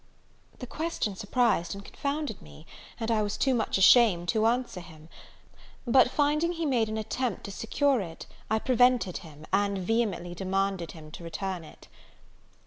The 0.57 0.65
question 0.65 1.15
surprised 1.15 1.75
and 1.75 1.85
confounded 1.85 2.41
me, 2.41 2.65
and 2.99 3.11
I 3.11 3.21
was 3.21 3.37
too 3.37 3.53
much 3.53 3.77
ashamed 3.77 4.29
to 4.29 4.47
answer 4.47 4.79
him; 4.79 5.09
but, 5.85 6.09
finding 6.09 6.53
he 6.53 6.65
made 6.65 6.89
an 6.89 6.97
attempt 6.97 7.43
to 7.43 7.51
secure 7.51 8.01
it, 8.01 8.25
I 8.49 8.57
prevented 8.57 9.17
him, 9.17 9.45
and 9.53 9.77
vehemently 9.77 10.33
demanded 10.33 10.93
him 10.93 11.11
to 11.11 11.23
return 11.23 11.63
it. 11.63 11.87